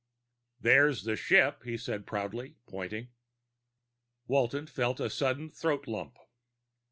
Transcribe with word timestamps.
"There's 0.59 1.03
the 1.03 1.15
ship," 1.15 1.61
he 1.63 1.77
said 1.77 2.07
proudly, 2.07 2.55
pointing. 2.65 3.09
Walton 4.25 4.65
felt 4.65 4.99
a 4.99 5.11
sudden 5.11 5.51
throat 5.51 5.87
lump. 5.87 6.17